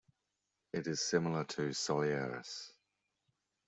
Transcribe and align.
It 0.73 0.87
is 0.87 0.99
similar 0.99 1.43
to 1.43 1.69
Soleares. 1.75 2.71